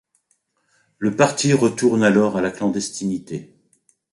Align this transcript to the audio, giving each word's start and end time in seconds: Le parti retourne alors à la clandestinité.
Le 0.97 1.15
parti 1.15 1.53
retourne 1.53 2.01
alors 2.01 2.35
à 2.35 2.41
la 2.41 2.49
clandestinité. 2.49 3.53